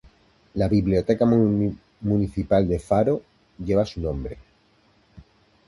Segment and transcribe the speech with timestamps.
[0.55, 3.21] La Biblioteca Municipal de Faro
[3.63, 4.35] lleva su nombre.